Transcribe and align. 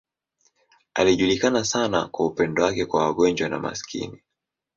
Alijulikana 0.93 1.63
sana 1.63 2.07
kwa 2.07 2.25
upendo 2.25 2.63
wake 2.63 2.85
kwa 2.85 3.05
wagonjwa 3.05 3.49
na 3.49 3.59
maskini. 3.59 4.21